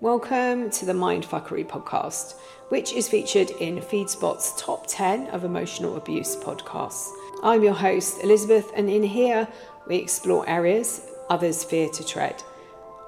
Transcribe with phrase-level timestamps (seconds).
[0.00, 2.36] Welcome to the Mindfuckery podcast,
[2.68, 7.10] which is featured in FeedSpot's top 10 of emotional abuse podcasts.
[7.42, 9.48] I'm your host, Elizabeth, and in here
[9.88, 12.40] we explore areas others fear to tread.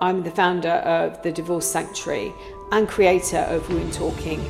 [0.00, 2.32] I'm the founder of the Divorce Sanctuary
[2.72, 4.44] and creator of Wound Talking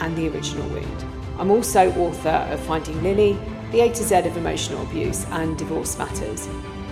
[0.00, 1.04] and The Original Wound.
[1.38, 3.38] I'm also author of Finding Lily,
[3.70, 6.48] The A to Z of Emotional Abuse and Divorce Matters.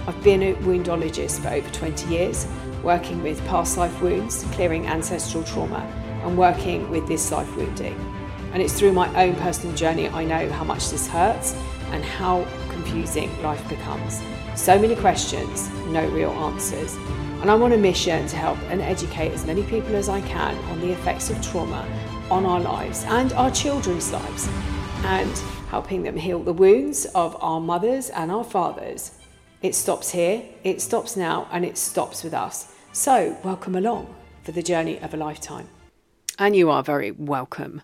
[0.07, 2.47] I've been a woundologist for over 20 years,
[2.83, 5.81] working with past life wounds, clearing ancestral trauma,
[6.25, 7.95] and working with this life wounding.
[8.53, 11.55] And it's through my own personal journey I know how much this hurts
[11.91, 14.21] and how confusing life becomes.
[14.55, 16.95] So many questions, no real answers.
[17.41, 20.57] And I'm on a mission to help and educate as many people as I can
[20.71, 21.87] on the effects of trauma
[22.31, 24.49] on our lives and our children's lives,
[25.05, 25.37] and
[25.69, 29.13] helping them heal the wounds of our mothers and our fathers.
[29.63, 32.73] It stops here, it stops now, and it stops with us.
[32.93, 35.69] So, welcome along for the journey of a lifetime.
[36.39, 37.83] And you are very welcome.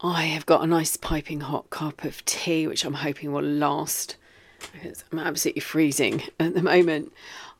[0.00, 4.16] I have got a nice piping hot cup of tea, which I'm hoping will last
[4.72, 7.12] because I'm absolutely freezing at the moment.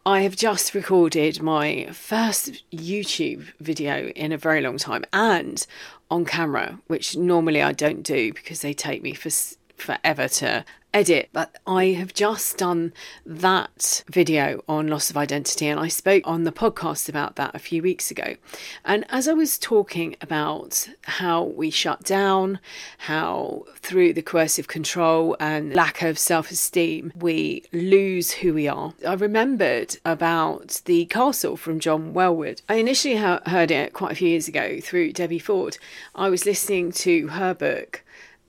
[0.06, 5.66] I have just recorded my first YouTube video in a very long time and
[6.10, 9.30] on camera, which normally I don't do because they take me for
[9.76, 12.92] forever to edit, but I have just done
[13.26, 17.58] that video on loss of identity, and I spoke on the podcast about that a
[17.58, 18.36] few weeks ago.
[18.84, 22.60] And as I was talking about how we shut down,
[22.98, 28.94] how through the coercive control and lack of self esteem, we lose who we are,
[29.06, 32.62] I remembered about the castle from John Welwood.
[32.68, 35.76] I initially heard it quite a few years ago through Debbie Ford.
[36.14, 38.04] I was listening to her book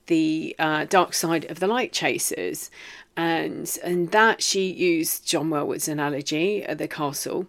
[0.08, 2.70] the uh, Dark Side of the Light Chasers,
[3.16, 7.47] and and that she used John Welwood's analogy at the castle.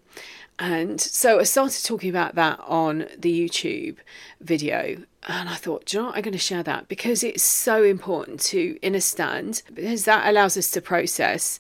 [0.58, 3.96] And so I started talking about that on the YouTube
[4.40, 5.02] video.
[5.28, 6.16] And I thought, what?
[6.16, 10.70] I'm going to share that because it's so important to understand, because that allows us
[10.70, 11.58] to process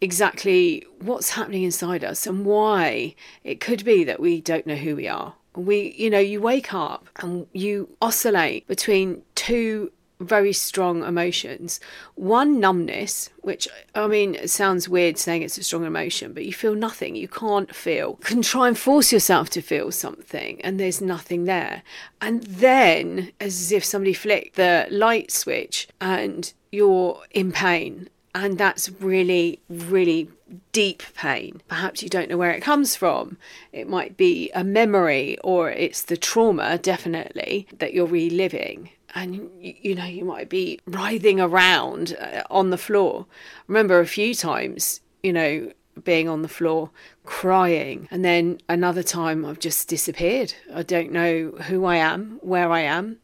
[0.00, 4.94] exactly what's happening inside us and why it could be that we don't know who
[4.96, 5.34] we are.
[5.56, 11.80] We, you know, you wake up and you oscillate between two very strong emotions.
[12.14, 16.52] One, numbness, which I mean, it sounds weird saying it's a strong emotion, but you
[16.52, 17.16] feel nothing.
[17.16, 18.18] You can't feel.
[18.20, 21.82] You can try and force yourself to feel something, and there's nothing there.
[22.20, 28.08] And then, as if somebody flicked the light switch, and you're in pain.
[28.32, 30.28] And that's really, really
[30.70, 31.62] deep pain.
[31.66, 33.38] Perhaps you don't know where it comes from.
[33.72, 39.94] It might be a memory or it's the trauma, definitely, that you're reliving and you
[39.94, 43.26] know you might be writhing around uh, on the floor
[43.66, 45.70] remember a few times you know
[46.04, 46.90] being on the floor
[47.24, 52.70] crying and then another time i've just disappeared i don't know who i am where
[52.70, 53.18] i am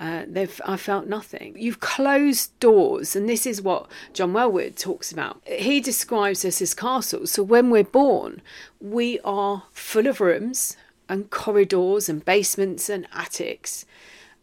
[0.00, 0.24] uh,
[0.64, 1.54] I felt nothing.
[1.58, 5.42] You've closed doors, and this is what John Welwood talks about.
[5.44, 7.32] He describes us as castles.
[7.32, 8.40] So when we're born,
[8.80, 10.78] we are full of rooms
[11.10, 13.84] and corridors and basements and attics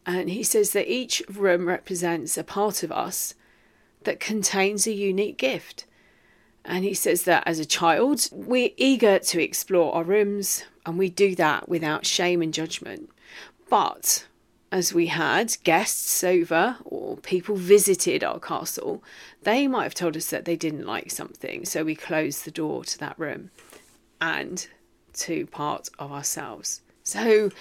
[0.07, 3.35] and he says that each room represents a part of us
[4.05, 5.85] that contains a unique gift.
[6.63, 11.09] And he says that as a child, we're eager to explore our rooms, and we
[11.09, 13.09] do that without shame and judgment.
[13.69, 14.25] But
[14.71, 19.03] as we had guests over or people visited our castle,
[19.43, 22.85] they might have told us that they didn't like something, so we closed the door
[22.85, 23.51] to that room
[24.21, 24.67] and
[25.13, 26.81] to part of ourselves.
[27.03, 27.51] So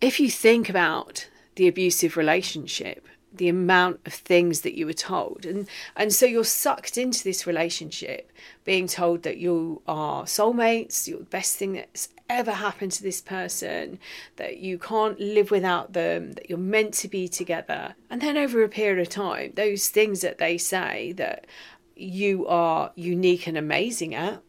[0.00, 1.28] if you think about
[1.58, 5.44] the abusive relationship the amount of things that you were told.
[5.44, 8.32] And and so you're sucked into this relationship
[8.64, 13.20] being told that you are soulmates you're the best thing that's ever happened to this
[13.20, 13.98] person
[14.36, 17.94] that you can't live without them that you're meant to be together.
[18.08, 21.46] And then over a period of time those things that they say that
[21.96, 24.42] you are unique and amazing at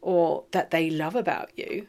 [0.00, 1.86] or that they love about you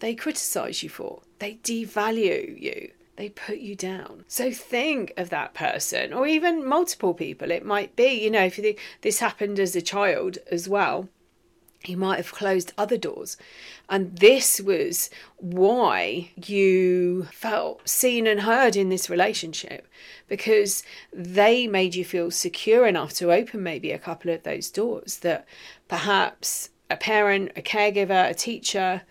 [0.00, 1.22] they criticize you for.
[1.38, 4.24] They devalue you they put you down.
[4.28, 7.50] So think of that person, or even multiple people.
[7.50, 11.08] It might be, you know, if you this happened as a child as well,
[11.84, 13.36] you might have closed other doors.
[13.88, 19.86] And this was why you felt seen and heard in this relationship
[20.28, 20.82] because
[21.12, 25.46] they made you feel secure enough to open maybe a couple of those doors that
[25.88, 29.02] perhaps a parent, a caregiver, a teacher,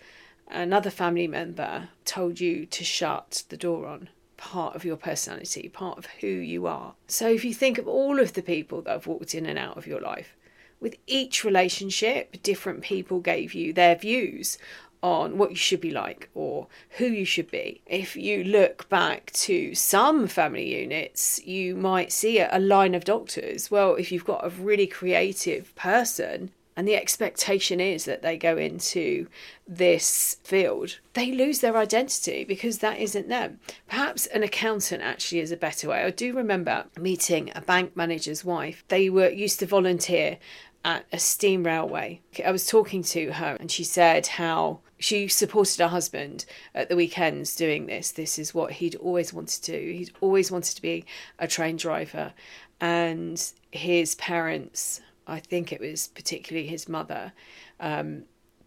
[0.48, 5.98] another family member told you to shut the door on part of your personality, part
[5.98, 6.94] of who you are.
[7.06, 9.76] So if you think of all of the people that have walked in and out
[9.76, 10.36] of your life,
[10.80, 14.58] with each relationship, different people gave you their views
[15.02, 16.66] on what you should be like or
[16.98, 17.80] who you should be.
[17.86, 23.70] If you look back to some family units, you might see a line of doctors.
[23.70, 28.58] Well, if you've got a really creative person, and the expectation is that they go
[28.58, 29.28] into
[29.66, 33.58] this field, they lose their identity because that isn't them.
[33.88, 36.04] Perhaps an accountant actually is a better way.
[36.04, 38.84] I do remember meeting a bank manager's wife.
[38.88, 40.38] They were used to volunteer
[40.84, 42.20] at a steam railway.
[42.44, 46.44] I was talking to her and she said how she supported her husband
[46.74, 48.12] at the weekends doing this.
[48.12, 49.92] This is what he'd always wanted to do.
[49.92, 51.04] He'd always wanted to be
[51.38, 52.32] a train driver.
[52.80, 57.32] And his parents I think it was particularly his mother,
[57.80, 58.24] um,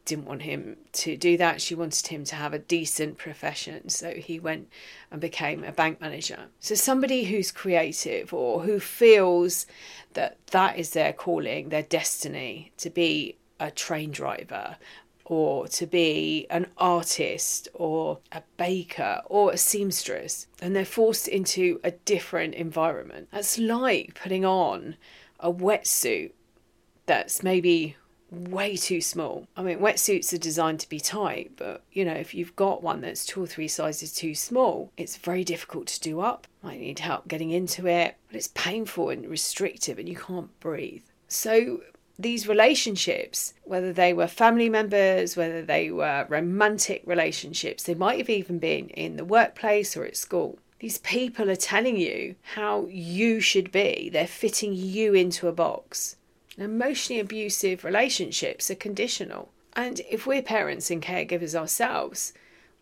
[0.10, 1.62] didn't want him to do that.
[1.62, 3.90] She wanted him to have a decent profession.
[3.90, 4.68] So he went
[5.12, 6.46] and became a bank manager.
[6.60, 9.68] So somebody who's creative or who feels
[10.14, 14.78] that that is their calling, their destiny to be a train driver
[15.26, 21.80] or to be an artist or a baker or a seamstress and they're forced into
[21.84, 23.28] a different environment.
[23.32, 24.96] That's like putting on
[25.40, 26.32] a wetsuit
[27.10, 27.96] that's maybe
[28.30, 29.48] way too small.
[29.58, 33.02] I mean, wetsuits are designed to be tight, but you know, if you've got one
[33.02, 36.46] that's two or three sizes too small, it's very difficult to do up.
[36.62, 41.02] Might need help getting into it, but it's painful and restrictive and you can't breathe.
[41.28, 41.82] So,
[42.20, 48.30] these relationships, whether they were family members, whether they were romantic relationships, they might have
[48.30, 50.60] even been in the workplace or at school.
[50.80, 54.12] These people are telling you how you should be.
[54.14, 56.18] They're fitting you into a box
[56.62, 59.50] emotionally abusive relationships are conditional.
[59.74, 62.34] And if we're parents and caregivers ourselves,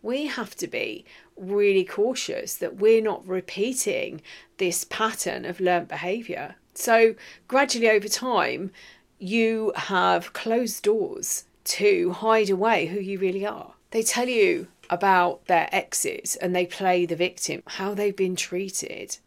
[0.02, 1.04] we have to be
[1.36, 4.22] really cautious that we're not repeating
[4.58, 6.56] this pattern of learnt behaviour.
[6.74, 7.14] So,
[7.46, 8.70] gradually over time,
[9.18, 13.74] you have closed doors to hide away who you really are.
[13.90, 19.18] They tell you about their exes and they play the victim, how they've been treated.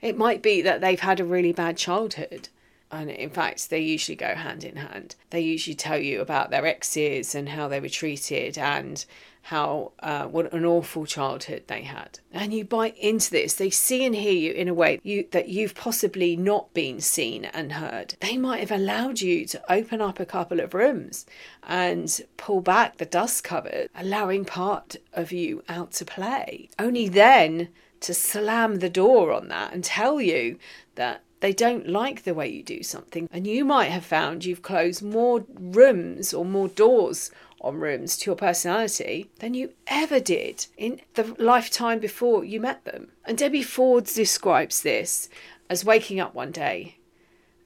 [0.00, 2.48] It might be that they've had a really bad childhood
[2.90, 5.16] and in fact they usually go hand in hand.
[5.30, 9.04] They usually tell you about their exes and how they were treated and
[9.46, 12.18] how uh, what an awful childhood they had.
[12.32, 13.54] And you buy into this.
[13.54, 17.44] They see and hear you in a way you, that you've possibly not been seen
[17.44, 18.16] and heard.
[18.20, 21.26] They might have allowed you to open up a couple of rooms
[21.62, 26.68] and pull back the dust cover allowing part of you out to play.
[26.76, 27.68] Only then
[28.00, 30.58] to slam the door on that and tell you
[30.96, 33.28] that they don't like the way you do something.
[33.30, 38.30] And you might have found you've closed more rooms or more doors on rooms to
[38.30, 43.12] your personality than you ever did in the lifetime before you met them.
[43.24, 45.28] And Debbie Ford describes this
[45.70, 46.96] as waking up one day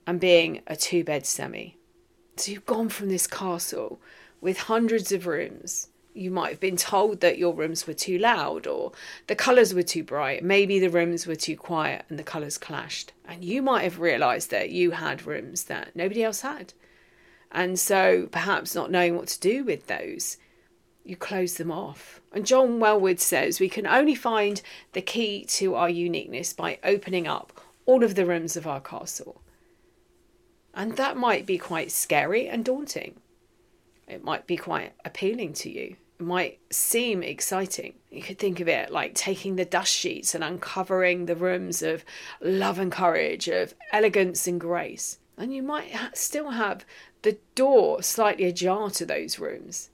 [0.06, 1.79] and being a two bed semi.
[2.37, 3.99] So you've gone from this castle
[4.43, 8.67] with hundreds of rooms you might have been told that your rooms were too loud
[8.67, 8.93] or
[9.27, 10.43] the colours were too bright.
[10.43, 13.12] Maybe the rooms were too quiet and the colours clashed.
[13.27, 16.73] And you might have realised that you had rooms that nobody else had.
[17.53, 20.37] And so, perhaps not knowing what to do with those,
[21.05, 22.21] you close them off.
[22.33, 24.61] And John Welwood says we can only find
[24.93, 29.43] the key to our uniqueness by opening up all of the rooms of our castle.
[30.75, 33.17] And that might be quite scary and daunting.
[34.07, 35.97] It might be quite appealing to you.
[36.20, 37.94] Might seem exciting.
[38.11, 42.04] You could think of it like taking the dust sheets and uncovering the rooms of
[42.42, 45.18] love and courage, of elegance and grace.
[45.38, 46.85] And you might ha- still have
[47.23, 49.88] the door slightly ajar to those rooms,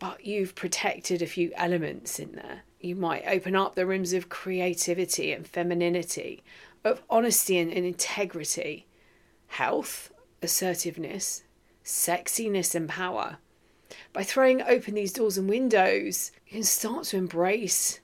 [0.00, 2.62] but you've protected a few elements in there.
[2.80, 6.42] You might open up the rooms of creativity and femininity,
[6.82, 8.86] of honesty and, and integrity,
[9.46, 10.12] health,
[10.42, 11.44] assertiveness,
[11.84, 13.38] sexiness and power.
[14.14, 17.98] By throwing open these doors and windows, you can start to embrace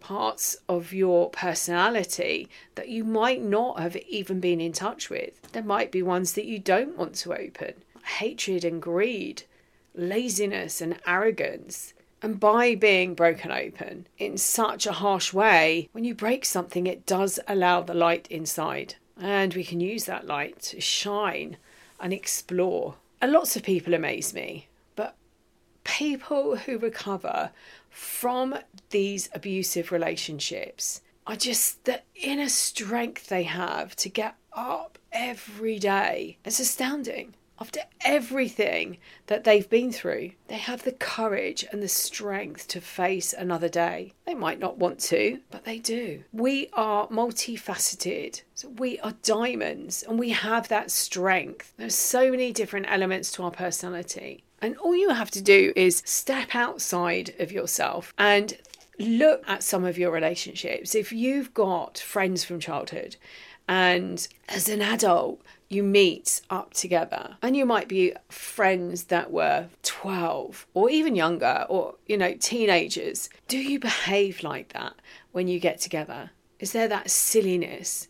[0.00, 5.40] parts of your personality that you might not have even been in touch with.
[5.52, 7.74] There might be ones that you don't want to open
[8.18, 9.44] hatred and greed,
[9.94, 11.94] laziness and arrogance.
[12.22, 17.06] And by being broken open in such a harsh way, when you break something, it
[17.06, 18.96] does allow the light inside.
[19.16, 21.56] And we can use that light to shine
[22.00, 24.66] and explore and lots of people amaze me,
[25.86, 27.50] people who recover
[27.88, 28.58] from
[28.90, 36.38] these abusive relationships are just the inner strength they have to get up every day.
[36.44, 42.68] It's astounding after everything that they've been through, they have the courage and the strength
[42.68, 44.12] to face another day.
[44.26, 46.24] They might not want to, but they do.
[46.32, 48.42] We are multifaceted.
[48.54, 51.72] So we are diamonds and we have that strength.
[51.78, 54.44] There's so many different elements to our personality.
[54.66, 58.58] And all you have to do is step outside of yourself and
[58.98, 60.96] look at some of your relationships.
[60.96, 63.14] If you've got friends from childhood
[63.68, 69.68] and as an adult, you meet up together and you might be friends that were
[69.84, 74.94] 12 or even younger or you know teenagers do you behave like that
[75.30, 76.30] when you get together
[76.60, 78.06] is there that silliness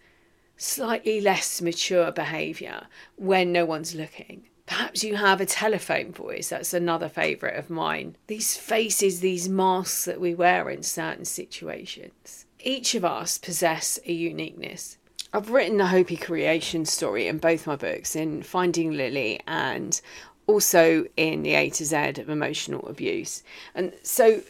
[0.59, 2.87] slightly less mature behavior
[3.17, 6.49] when no one's looking Perhaps you have a telephone voice.
[6.49, 8.17] That's another favourite of mine.
[8.27, 12.47] These faces, these masks that we wear in certain situations.
[12.59, 14.99] Each of us possess a uniqueness.
[15.33, 20.01] I've written a Hopi creation story in both my books, in Finding Lily and
[20.47, 23.43] also in The A to Z of Emotional Abuse.
[23.75, 24.41] And so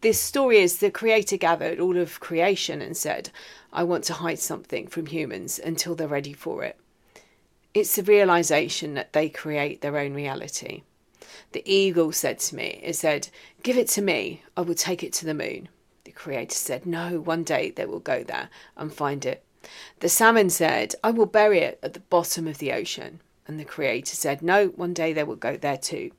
[0.00, 3.30] this story is the creator gathered all of creation and said,
[3.72, 6.78] I want to hide something from humans until they're ready for it.
[7.76, 10.84] It's the realization that they create their own reality.
[11.52, 13.28] The eagle said to me, it said,
[13.62, 15.68] Give it to me, I will take it to the moon.
[16.04, 19.44] The creator said, No, one day they will go there and find it.
[20.00, 23.20] The salmon said, I will bury it at the bottom of the ocean.
[23.46, 26.12] And the creator said, No, one day they will go there too.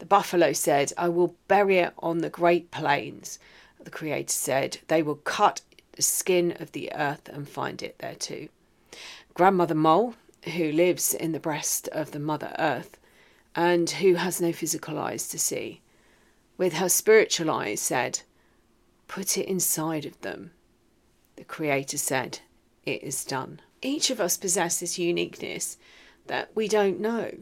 [0.00, 3.38] The buffalo said, I will bury it on the great plains.
[3.82, 8.16] The creator said, They will cut the skin of the earth and find it there
[8.16, 8.50] too.
[9.32, 12.98] Grandmother Mole who lives in the breast of the Mother Earth
[13.54, 15.80] and who has no physical eyes to see,
[16.56, 18.20] with her spiritual eyes said,
[19.08, 20.52] Put it inside of them.
[21.36, 22.40] The Creator said,
[22.84, 23.60] It is done.
[23.80, 25.76] Each of us possesses this uniqueness
[26.26, 27.32] that we don't know.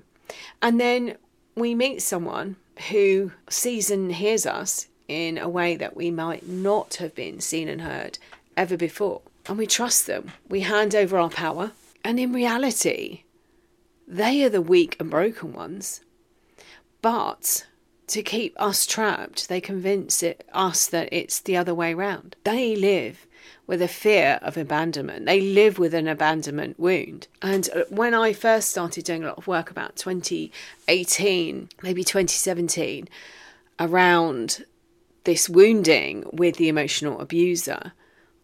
[0.62, 1.16] And then
[1.54, 2.56] we meet someone
[2.90, 7.68] who sees and hears us in a way that we might not have been seen
[7.68, 8.18] and heard
[8.56, 9.22] ever before.
[9.46, 10.32] And we trust them.
[10.48, 11.72] We hand over our power
[12.06, 13.24] and in reality,
[14.06, 16.02] they are the weak and broken ones.
[17.02, 17.66] But
[18.06, 22.36] to keep us trapped, they convince it, us that it's the other way round.
[22.44, 23.26] They live
[23.66, 25.26] with a fear of abandonment.
[25.26, 27.26] They live with an abandonment wound.
[27.42, 33.08] And uh, when I first started doing a lot of work about 2018, maybe 2017,
[33.80, 34.64] around
[35.24, 37.94] this wounding with the emotional abuser,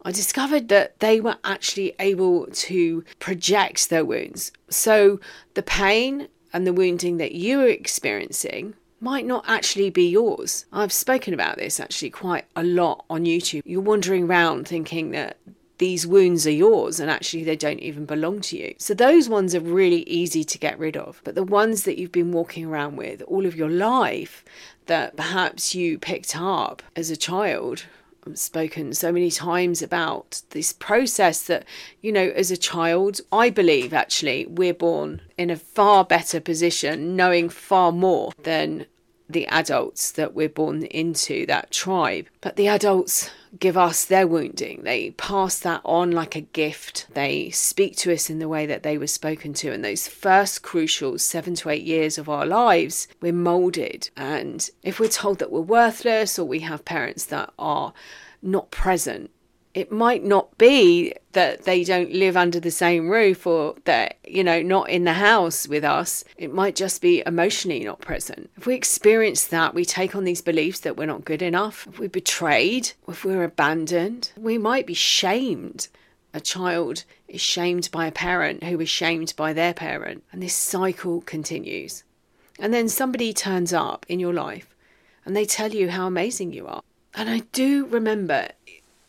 [0.04, 4.52] I discovered that they were actually able to project their wounds.
[4.68, 5.21] So
[5.54, 10.64] the pain and the wounding that you are experiencing might not actually be yours.
[10.73, 13.62] I've spoken about this actually quite a lot on YouTube.
[13.64, 15.38] You're wandering around thinking that
[15.78, 18.75] these wounds are yours and actually they don't even belong to you.
[18.78, 21.21] So those ones are really easy to get rid of.
[21.25, 24.44] But the ones that you've been walking around with all of your life
[24.87, 27.87] that perhaps you picked up as a child
[28.35, 31.64] spoken so many times about this process that,
[32.00, 37.17] you know, as a child, I believe actually we're born in a far better position,
[37.17, 38.87] knowing far more than
[39.33, 42.29] the adults that we're born into that tribe.
[42.41, 44.83] But the adults give us their wounding.
[44.83, 47.07] They pass that on like a gift.
[47.15, 49.73] They speak to us in the way that they were spoken to.
[49.73, 54.11] In those first crucial seven to eight years of our lives, we're molded.
[54.17, 57.93] And if we're told that we're worthless or we have parents that are
[58.41, 59.31] not present,
[59.75, 64.45] it might not be that they don't live under the same roof or that, you
[64.45, 66.25] know, not in the house with us.
[66.37, 68.50] It might just be emotionally not present.
[68.57, 71.87] If we experience that, we take on these beliefs that we're not good enough.
[71.88, 75.88] If we're betrayed, if we're abandoned, we might be shamed.
[76.35, 80.23] A child is shamed by a parent who is shamed by their parent.
[80.33, 82.05] And this cycle continues.
[82.59, 84.75] And then somebody turns up in your life
[85.25, 86.83] and they tell you how amazing you are.
[87.14, 88.49] And I do remember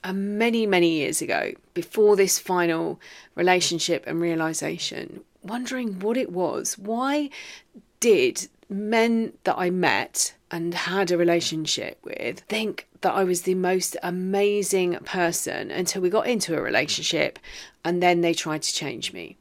[0.03, 2.99] uh, many, many years ago, before this final
[3.35, 6.77] relationship and realization, wondering what it was.
[6.77, 7.29] Why
[7.99, 13.55] did men that I met and had a relationship with think that I was the
[13.55, 17.39] most amazing person until we got into a relationship
[17.83, 19.37] and then they tried to change me?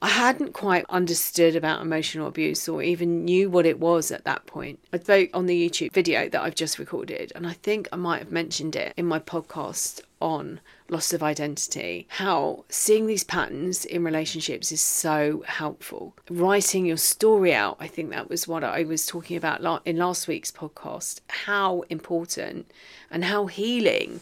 [0.00, 4.46] I hadn't quite understood about emotional abuse or even knew what it was at that
[4.46, 4.80] point.
[4.92, 8.18] I spoke on the YouTube video that I've just recorded, and I think I might
[8.18, 12.06] have mentioned it in my podcast on loss of identity.
[12.08, 16.14] How seeing these patterns in relationships is so helpful.
[16.30, 20.28] Writing your story out, I think that was what I was talking about in last
[20.28, 21.20] week's podcast.
[21.28, 22.70] How important
[23.10, 24.20] and how healing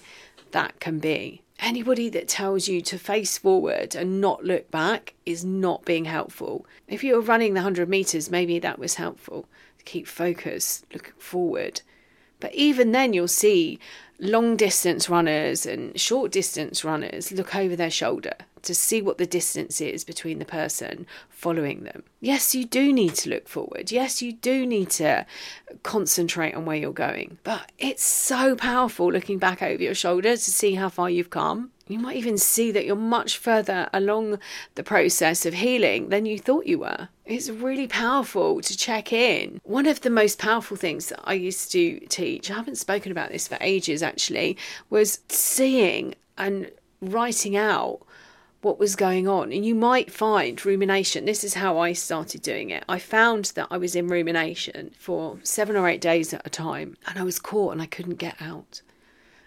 [0.52, 5.44] that can be anybody that tells you to face forward and not look back is
[5.44, 6.66] not being helpful.
[6.88, 9.46] If you were running the 100 meters, maybe that was helpful.
[9.84, 11.82] Keep focus, looking forward.
[12.40, 13.78] But even then, you'll see
[14.20, 19.26] long distance runners and short distance runners look over their shoulder to see what the
[19.26, 22.02] distance is between the person following them.
[22.20, 23.90] Yes, you do need to look forward.
[23.90, 25.24] Yes, you do need to
[25.82, 27.38] concentrate on where you're going.
[27.42, 31.70] But it's so powerful looking back over your shoulder to see how far you've come.
[31.90, 34.38] You might even see that you're much further along
[34.76, 37.08] the process of healing than you thought you were.
[37.26, 39.60] It's really powerful to check in.
[39.64, 43.30] One of the most powerful things that I used to teach, I haven't spoken about
[43.30, 44.56] this for ages actually,
[44.88, 46.70] was seeing and
[47.00, 48.02] writing out
[48.62, 49.52] what was going on.
[49.52, 51.24] And you might find rumination.
[51.24, 52.84] This is how I started doing it.
[52.88, 56.96] I found that I was in rumination for seven or eight days at a time,
[57.06, 58.82] and I was caught and I couldn't get out.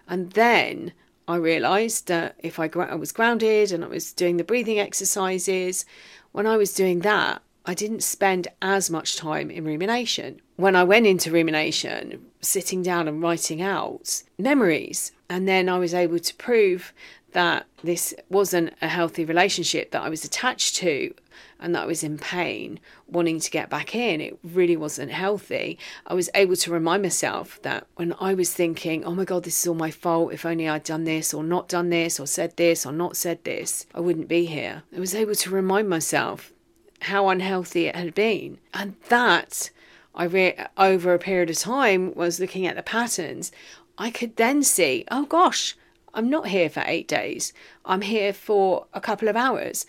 [0.09, 0.91] And then
[1.27, 5.85] I realised that if I, I was grounded and I was doing the breathing exercises,
[6.31, 10.41] when I was doing that, I didn't spend as much time in rumination.
[10.57, 15.93] When I went into rumination, sitting down and writing out memories, and then I was
[15.93, 16.93] able to prove
[17.33, 21.13] that this wasn't a healthy relationship that I was attached to
[21.59, 24.21] and that I was in pain, wanting to get back in.
[24.21, 25.77] It really wasn't healthy.
[26.05, 29.61] I was able to remind myself that when I was thinking, oh my God, this
[29.61, 32.55] is all my fault, if only I'd done this or not done this or said
[32.57, 34.83] this or not said this, I wouldn't be here.
[34.95, 36.51] I was able to remind myself
[37.01, 38.59] how unhealthy it had been.
[38.73, 39.71] And that
[40.15, 43.51] I re- over a period of time was looking at the patterns.
[43.97, 45.75] I could then see, oh gosh,
[46.13, 47.53] I'm not here for eight days.
[47.85, 49.85] I'm here for a couple of hours.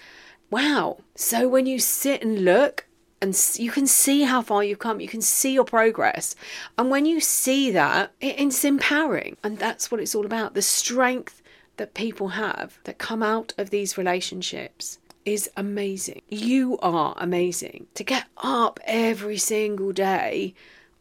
[0.51, 0.99] Wow.
[1.15, 2.87] So when you sit and look,
[3.21, 6.37] and you can see how far you've come, you can see your progress.
[6.77, 9.39] And when you see that, it's empowering.
[9.43, 11.41] And that's what it's all about the strength
[11.77, 16.23] that people have that come out of these relationships is amazing.
[16.29, 17.87] You are amazing.
[17.95, 20.55] To get up every single day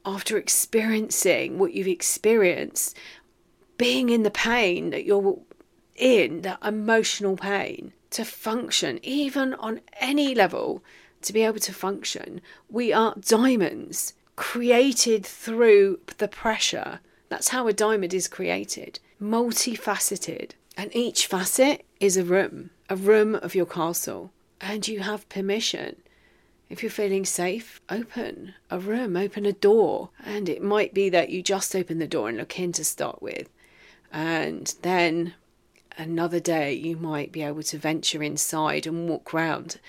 [0.06, 2.98] after experiencing what you've experienced,
[3.78, 5.40] being in the pain that you're
[5.96, 10.84] in, that emotional pain, to function, even on any level,
[11.22, 12.42] to be able to function.
[12.70, 17.00] We are diamonds created through the pressure.
[17.30, 20.52] That's how a diamond is created, multifaceted.
[20.76, 24.32] And each facet is a room, a room of your castle.
[24.60, 25.98] And you have permission.
[26.70, 30.10] If you're feeling safe, open a room, open a door.
[30.24, 33.22] And it might be that you just open the door and look in to start
[33.22, 33.50] with.
[34.14, 35.34] And then
[35.98, 39.80] another day you might be able to venture inside and walk round.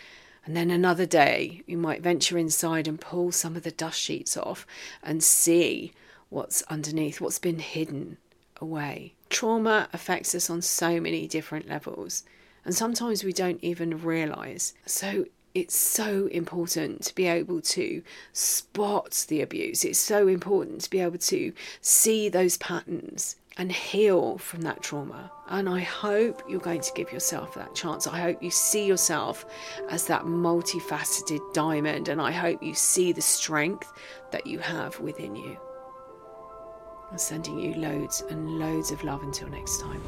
[0.46, 4.36] And then another day you might venture inside and pull some of the dust sheets
[4.36, 4.66] off
[5.02, 5.92] and see
[6.30, 8.16] what's underneath, what's been hidden
[8.60, 9.14] away.
[9.28, 12.24] Trauma affects us on so many different levels,
[12.64, 14.74] and sometimes we don't even realize.
[14.86, 19.84] So it's so important to be able to spot the abuse.
[19.84, 25.30] It's so important to be able to see those patterns and heal from that trauma.
[25.48, 28.08] And I hope you're going to give yourself that chance.
[28.08, 29.46] I hope you see yourself
[29.90, 33.92] as that multifaceted diamond, and I hope you see the strength
[34.32, 35.56] that you have within you.
[37.12, 40.02] I'm sending you loads and loads of love until next time.